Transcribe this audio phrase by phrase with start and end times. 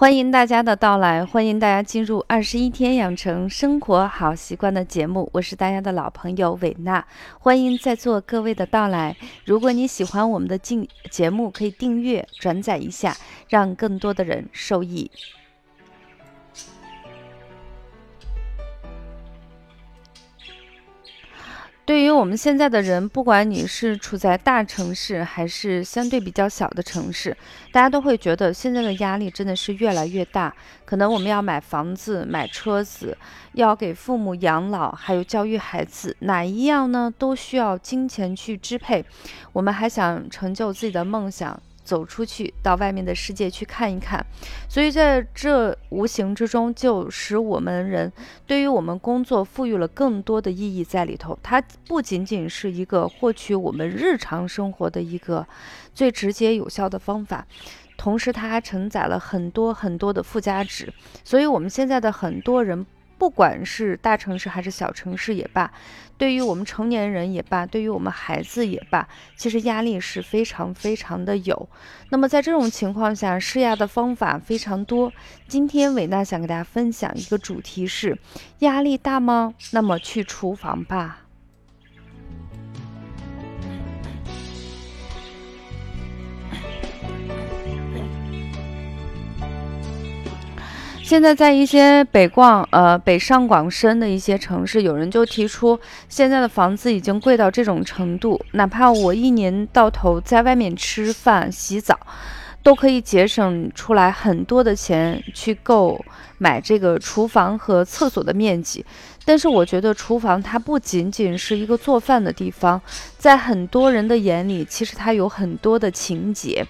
[0.00, 5.28] 欢迎大家的到来，欢迎大家进入二十一天养成生活好习惯的节目。
[5.34, 7.06] 我是大家的老朋友伟娜，
[7.38, 9.14] 欢迎在座各位的到来。
[9.44, 13.14] 如果你喜欢我们的进节目，可以订阅、转载一下，
[13.50, 15.10] 让更多的人受益。
[21.86, 27.36] 对于我们现在的人，不管你是处在大城市还是相对比较小的城市，
[27.72, 30.54] 大家都会觉得现在的压力真的是越来越大。
[30.84, 33.16] 可能我们要买房子、买车子，
[33.54, 37.12] 要给父母养老，还有教育孩子，哪一样呢？
[37.18, 39.04] 都需要金钱去支配。
[39.52, 41.60] 我们还想成就自己的梦想。
[41.82, 44.24] 走出去，到外面的世界去看一看，
[44.68, 48.12] 所以在这无形之中，就使我们人
[48.46, 51.38] 对于我们工作赋予了更多的意义在里头。
[51.42, 55.46] 它不仅仅是一个获取我们日常生活的一个
[55.94, 57.46] 最直接有效的方法，
[57.96, 60.92] 同时它还承载了很多很多的附加值。
[61.24, 62.86] 所以，我们现在的很多人。
[63.20, 65.70] 不管是大城市还是小城市也罢，
[66.16, 71.68] 对于我们成年人也罢，对于我们孩子也罢，其实压力是非常非常的有。
[72.08, 75.12] 那么在这种情况下，施压的方法非常多。
[75.46, 78.16] 今天伟娜想给大家分享一个主题是：
[78.60, 79.52] 压力大吗？
[79.72, 81.18] 那么去厨房吧。
[91.10, 95.76] 现在在一些北广、呃北上广深的一些城市，有人就提出，
[96.08, 101.98] 现在的房子已经贵到这种程度，哪怕我一年到头在外面吃饭、洗澡，
[102.62, 106.00] 都可以节省出来很多的钱去购
[106.38, 108.86] 买这个厨房和厕所的面积。
[109.24, 112.80] 但是我觉得厨房它不仅仅是一个做饭的地方，
[113.18, 116.64] 在很多人的眼里，其实它有很多的情节。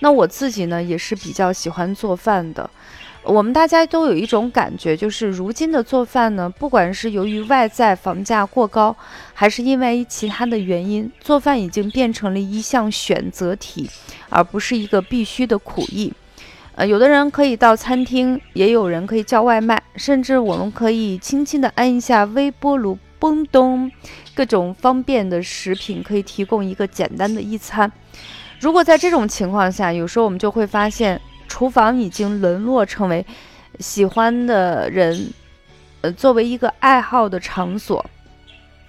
[0.00, 2.68] 那我自己呢，也是比较喜欢做饭的。
[3.28, 8.94] 我们大家都有一种感觉，就是如今的做饭呢，不管是由于外在房价过高，
[9.34, 13.90] 还是因为其他的原因，做饭已经变成了一项选择题，
[14.28, 16.12] 而不是一个必须的苦役。
[16.76, 23.90] 呃，有的人可以到餐厅，也有人可以叫外卖，甚至我们可以轻轻的按一下微波炉，嘣咚，
[24.36, 27.90] 各种方便的食品可以提供一个简单的一餐。
[28.60, 31.20] 如果在这种情况下，有时候我们就会发现。
[31.48, 33.24] 厨房已经沦落成为
[33.78, 35.32] 喜欢的人，
[36.02, 38.04] 呃，作为一个爱好的场所，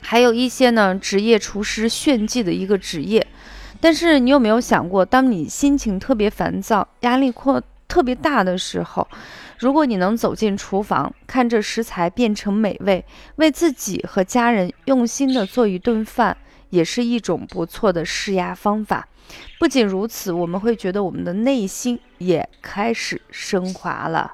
[0.00, 3.26] 还有一些呢职业厨师炫技的一个职业。
[3.80, 9.06] 但是你有没有想过，当你心情特别烦躁、压力扩特别大的时候，
[9.58, 13.04] 如果你能走进厨房，看着食材变成美味，
[13.36, 16.36] 为自己和家人用心的做一顿饭，
[16.70, 19.08] 也是一种不错的释压方法。
[19.58, 24.32] 不仅如此，我们会觉得我们的内心也开始升华了。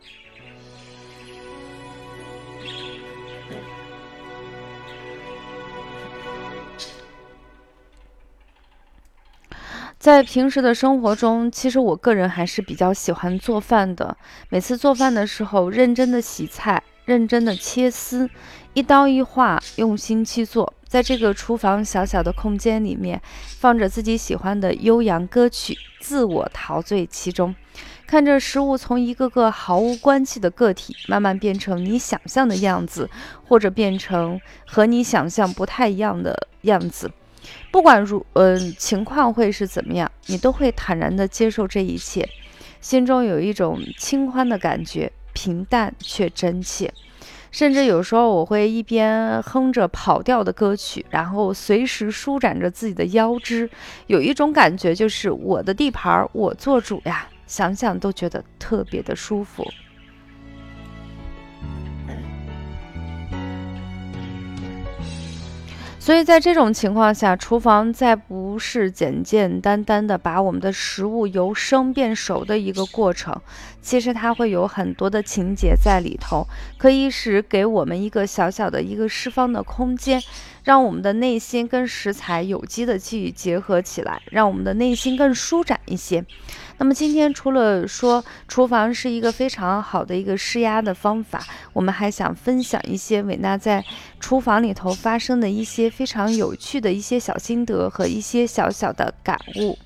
[9.98, 14.16] 在平时的生活中，其实我个人还是比较喜欢做饭的。
[14.48, 18.30] 每次做饭的时候，认真的洗菜，认真的切丝，
[18.74, 20.72] 一刀一划，用心去做。
[20.88, 27.54] 在这个厨房小小的空间里面，放着自己喜欢的悠扬歌曲，自我陶醉其中，
[28.06, 33.08] 看着食物从一个个毫无关系的个体，慢慢变成你想象的样子，
[33.46, 37.10] 或者变成和你想象不太一样的样子。
[37.70, 42.26] 不管如嗯情况会是怎么样，你都会坦然地接受这一切，
[42.80, 46.92] 心中有一种清欢的感觉，平淡却真切。
[47.50, 53.68] 甚至有时候我会一边哼着跑调的歌曲，然后随时舒展着自己的腰肢，
[54.06, 59.64] 有一种感觉就是我的地盘我做主呀，想想都觉得特别的舒服。
[66.08, 73.38] 所以在这种情况下，厨房再不是简简单单的把我们的食物由生变熟的一个过程，
[73.82, 76.46] 其实它会有很多的情节在里头，
[76.78, 80.18] 可以使给我们一个小小的一个释放的空间，
[80.68, 86.22] 让我们的内心跟食材有机的去结合起来，让我们的内心更舒展一些。
[86.76, 91.42] 那么今天除了说厨房是一个非常好的一个施压的方法，
[91.72, 93.82] 我们还想分享一些伟娜在
[94.20, 99.78] 厨房里头发生的一些非常有趣的一些小心得和一些小小的感悟。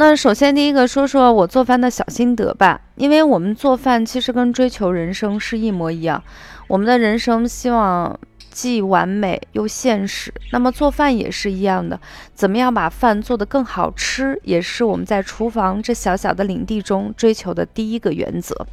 [0.00, 6.24] 那首先第一个说说我做饭的小心得吧，因为我们做饭其实跟追求人生是一模一样，
[6.68, 8.18] 我们的人生希望。
[8.50, 10.34] 既完美又现实。
[10.50, 11.98] 那么做饭也是一样的，
[12.34, 18.66] 怎么样把饭做得更好吃，也是我们在厨房这小小的领地中追求的第一个原则。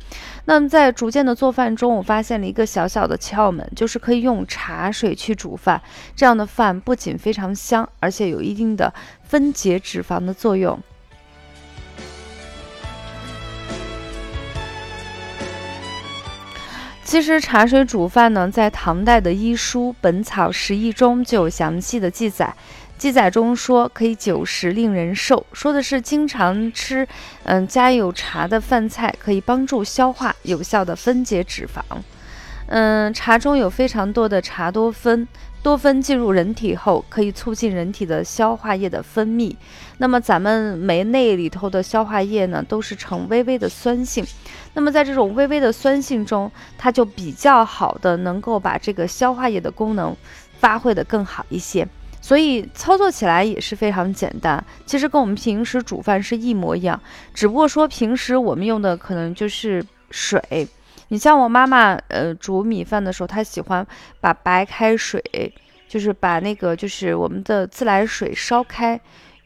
[0.45, 5.79] 那么在逐渐的做饭中，我发现了一个小小的窍门，就是可以用茶水去煮饭，
[6.15, 8.91] 这样的饭不仅非常香，而且有一定的
[9.25, 10.77] 分解脂肪的作用。
[17.07, 22.54] 其实茶水煮饭呢，在唐代的医书《本草拾遗》中就有详细的记载。
[22.98, 27.07] 记载中说，可以久食令人瘦，说的是经常吃，
[27.44, 31.80] 嗯，加有茶的饭菜，可以帮助消化，有效的分解脂肪。
[32.65, 35.25] 嗯，茶中有非常多的茶多酚。
[35.63, 39.54] 多酚进入人体后，可以促进人体的消化液的分泌。
[39.98, 44.25] 那么咱们酶内里头的消化液呢，都是呈微微的酸性。
[44.74, 50.15] 那么在这种微微的酸性中，它就比较好的能够把这个消化液的功能
[50.59, 51.86] 发挥的更好一些。
[52.21, 54.63] 所以操作起来也是非常简单。
[54.86, 57.00] 其实跟我们平时煮饭是一模一样，
[57.33, 60.68] 只不过说平时我们用的可能就是水。
[61.09, 63.86] 你像我妈妈，呃，煮米饭的时候，她喜欢
[64.19, 65.21] 把白开水，
[65.88, 69.00] 就是把那个就是我们的自来水烧开，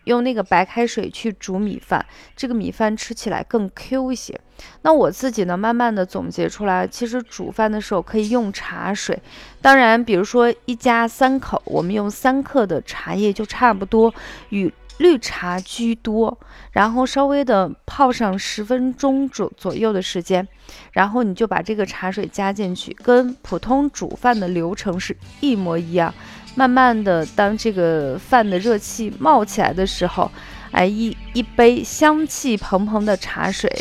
[0.06, 2.06] 用那个白开水去煮米饭，
[2.36, 4.40] 这个米饭吃起来更 Q 一些。
[4.82, 9.20] 那我自己呢，慢慢的总结出来，其实煮饭的时候可以用茶水。
[9.62, 14.14] 当然，比如说一家三口，我们用三克的茶叶就差不多，
[14.50, 14.72] 与。
[14.98, 16.38] 绿茶居多，
[16.72, 20.48] 然后稍微的泡上十分钟左左右的时间，
[20.92, 26.14] 然后你就把这个茶水加进去，跟普通煮饭的流程是一模一样。
[26.54, 30.30] 慢慢的，当这个饭的热气冒起来的时候，
[30.72, 33.72] 哎，一一杯香气蓬蓬的茶水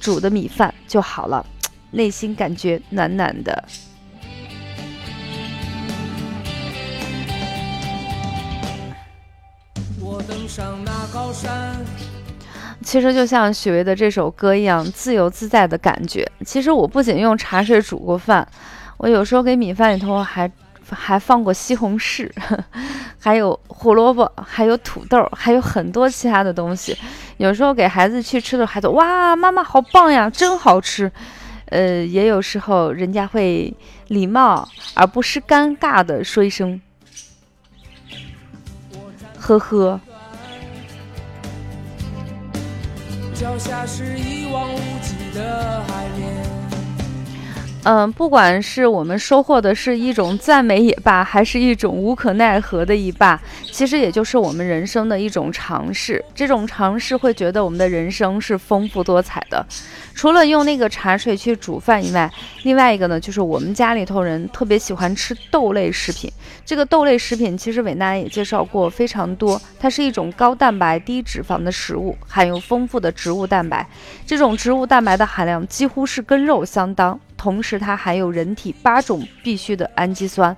[0.00, 1.44] 煮的米饭就好了，
[1.92, 3.64] 内心感觉暖暖的。
[10.28, 11.76] 登上那高山。
[12.82, 16.30] 其实就像许巍的这首歌一样，自由自在的感觉。
[16.44, 18.46] 其实我不仅用茶水煮过饭，
[18.98, 20.50] 我有时候给米饭里头还
[20.88, 22.30] 还放过西红柿，
[23.18, 26.96] 还有胡萝卜，还有土豆，还有很多其他的东西。
[27.38, 31.10] 有时候给孩子去吃的，孩子哇，妈妈好棒呀，真好吃。
[31.70, 33.74] 呃，也有时候人家会
[34.08, 36.80] 礼貌而不失尴尬的说一声，
[39.36, 40.00] 呵呵。
[43.38, 46.55] 脚下是一望无际的海面。
[47.88, 53.40] 嗯，不管是我们收获的是一种赞美也罢，还是一种无可奈何的一罢，
[53.70, 56.24] 其实也就是我们人生的一种尝试。
[56.34, 59.64] 这种尝试会觉得我们的人生是丰富多彩的。
[60.16, 62.28] 除了用那个茶水去煮饭以外，
[62.64, 66.28] 另外一个呢，就是我们家里头人特别喜欢吃豆类食品。
[66.64, 73.86] 这个豆类食品其实伟娜也介绍过非常多，它是一种高蛋白低脂肪的食物，含有丰富的植物蛋白。
[74.26, 77.20] 这种植物蛋白的含量几乎是跟肉相当。
[77.36, 80.56] 同时，它含有人体八种必需的氨基酸，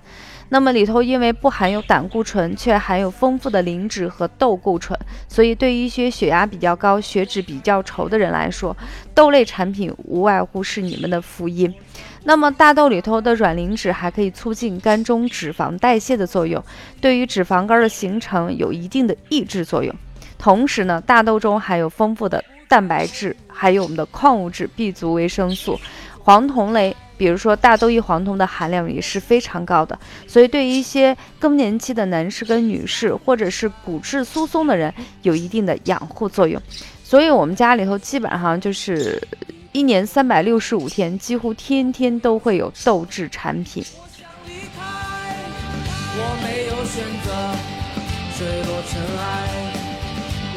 [0.49, 4.99] 那么里头因为不含有胆固醇，却含有丰富的磷脂和豆固醇，
[5.29, 8.77] 所以对于一些血压比较高、血脂比较稠的人来说，
[9.15, 11.75] 豆类产品无外乎是你们的福音。
[12.25, 16.63] 那么大豆里头的软磷脂还可以促进肝中脂肪代谢的作用，
[17.01, 19.95] 对于脂肪肝的形成有一定的抑制作用。
[20.39, 25.79] 同时呢，大豆中含有丰富的蛋白质，还有我们的矿物质、B 族维生素。
[26.29, 34.93] 黄酮类，比如说大豆异黄酮的含量也是非常高的，所以对于一些更年期的男士跟女士，或者是骨质疏松的人，
[35.23, 36.61] 有一定的养护作用。
[37.03, 39.27] 所以我们家里头基本上就是
[39.73, 43.83] 一年三百六十五天，几乎天天都会有豆制产品。
[46.21, 47.33] 我没有选择，
[48.37, 49.49] 坠落尘埃，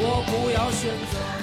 [0.01, 1.40] 我不要选择。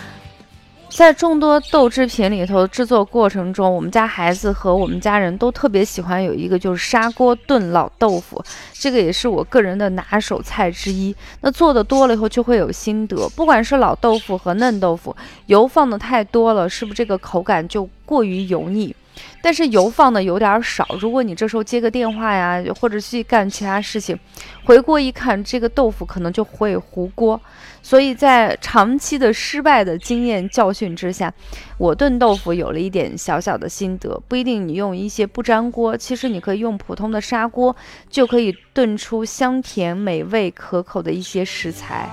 [0.90, 8.42] 在众多豆制品里头，制作过程中，我们家孩子和我们家人都特别喜欢有一个，就是砂锅炖老豆腐，
[8.72, 11.14] 这个也是我个人的拿手菜之一。
[11.42, 13.28] 那做的多了以后，就会有心得。
[13.36, 15.14] 不管是老豆腐和嫩豆腐，
[15.46, 18.94] 油放的太多了，是不是这个口感就过于油腻？
[19.40, 24.18] 但是油放的有点少，如果你这时候接个电话呀，或者去干其他事情，
[24.64, 27.40] 回锅一看，这个豆腐可能就会糊锅。
[27.80, 31.32] 所以在长期的失败的经验教训之下，
[31.78, 34.20] 我炖豆腐有了一点小小的心得。
[34.28, 37.74] 不一定你用一些不粘锅，其实你可以用普通的砂锅，
[38.10, 42.10] 就可以炖出香甜美味可口的一些食材。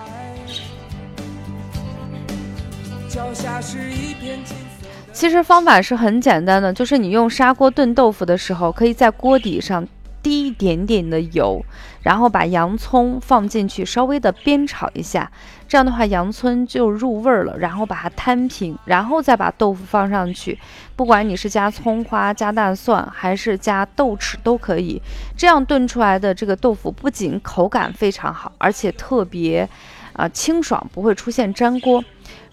[3.10, 4.85] 脚下是一片金色
[5.16, 9.88] 其实方法是很简单的，就是你用砂锅炖豆腐的时候，可以在锅底上
[10.22, 11.64] 滴一点点的油，
[12.04, 15.32] 然后把洋葱放进去，稍微的煸炒一下，
[15.70, 17.58] 这样的话洋葱就入味儿了。
[17.60, 20.60] 然后把它摊平，然后再把豆腐放上去，
[20.98, 25.02] 不管你是加葱花、加大蒜，还是加豆豉都可以。
[25.38, 29.68] 这样炖出来的这个豆腐不仅口感非常好，而且特别
[30.12, 32.04] 啊清爽，不会出现粘锅。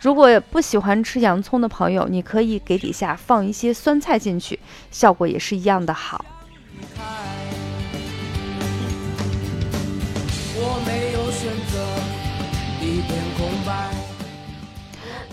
[0.02, 4.58] 如果不喜欢吃洋葱的朋友，你可以给底下放一些酸菜进去，
[4.90, 6.24] 效果也是一样的好。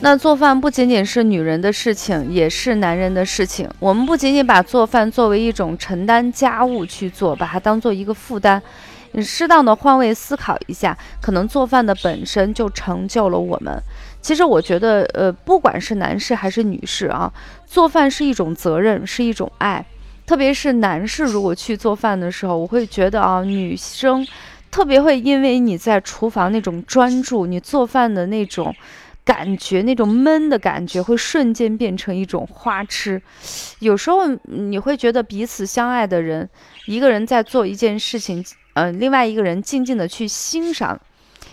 [0.01, 3.67] 那做饭不仅仅是女人的事情，也是男人的事情。
[3.79, 8.61] 我们不仅仅把做饭作为一种承担家务去做，把它当做一个负担。
[9.13, 13.81] 你适当的换位思考一下，可能做饭的本身就成就了我们。
[14.21, 17.31] 其实我觉得，呃，不管是男士还是女士啊，
[17.65, 19.85] 做饭是一种责任，是一种爱。
[20.25, 24.27] 特别是男士如果去做饭的时候，我会觉得啊，女生
[24.69, 28.75] 特别会因为你在厨房那种专注，你做饭的那种。
[29.25, 33.21] 感觉那种闷的感觉会瞬间变成一种花痴，
[33.77, 36.49] 有时候你会觉得彼此相爱的人，
[36.87, 40.99] 一个人在做一件事情，呃，另外一个人静静的去欣赏，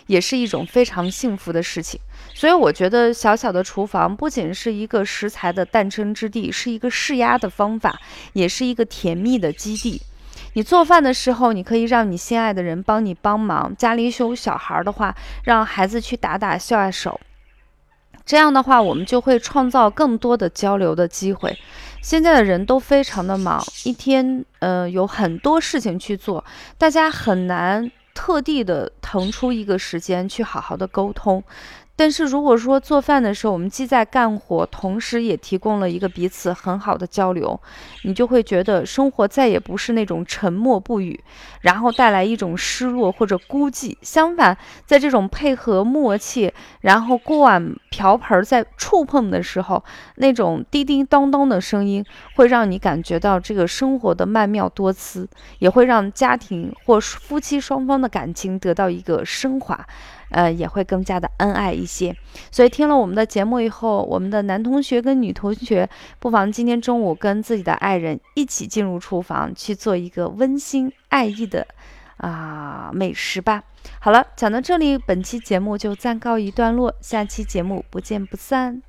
[0.06, 2.00] 也是一种非常幸福的事情。
[2.36, 7.98] 所以我觉得小小的厨房不仅是一个食材的诞生之地，是一个释压的方法，
[8.34, 10.02] 也是一个甜蜜的基地。
[10.52, 17.18] 你做饭的时候，你可以让你心爱的人帮你帮忙；家里有小孩的话，让孩子去打打下手。
[18.26, 21.56] 这样的话，我们就会创造更多的交流的机会。
[22.02, 26.44] 现在的人都非常的忙，一天呃有很多事情去做，
[26.76, 31.42] 大家很难特地的腾出一个时间去好好的沟通。
[31.98, 37.58] 但是如果说做饭的时候，我们既在干活，同时也提供了一个彼此很好的交流，
[38.04, 41.18] 你就会觉得生活再也不是那种沉默不语，
[41.62, 43.96] 然后带来一种失落或者孤寂。
[44.02, 49.82] 相反，在这种配合默契，然后过往瓢盆在触碰的时候，
[50.16, 55.26] 那种叮叮当当的声音，会让你感觉到这个生活的曼妙多姿，
[55.60, 59.86] 也会让家庭或夫妻双方的感情得到一个升华。
[60.28, 62.12] 呃，也会更加的恩爱一些。
[62.50, 65.88] 所以听了我们的节目以后，我们的男同学跟女同学，
[66.18, 71.64] 不妨今天中午跟自己的爱人一起进入厨房去做一个温馨爱意的
[72.16, 73.64] 啊美食吧。
[74.00, 78.82] 好了，讲到这里，本期节目就暂告一段落，下期节目不见不散。